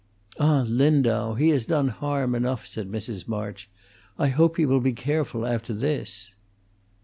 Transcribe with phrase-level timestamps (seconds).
[0.39, 1.35] "Ah, Lindau!
[1.35, 3.27] He has done harm enough," said Mrs.
[3.27, 3.69] March.
[4.17, 6.33] "I hope he will be careful after this."